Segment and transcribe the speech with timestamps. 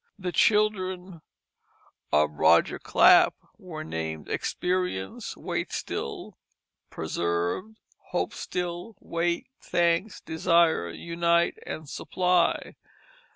[0.17, 1.21] The children
[2.11, 6.33] of Roger Clap were named Experience, Waitstill,
[6.89, 7.77] Preserved,
[8.11, 12.73] Hopestill, Wait, Thanks, Desire, Unite, and Supply.